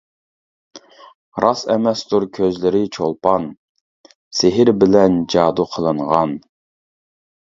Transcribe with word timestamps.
راست 1.43 1.65
ئەمەستۇر 1.73 2.25
كۆزلىرى 2.39 2.81
چولپان، 2.97 3.45
سېھىر 4.41 4.73
بىلەن 4.85 5.23
جادۇ 5.35 5.67
قىلىنغان. 5.75 6.35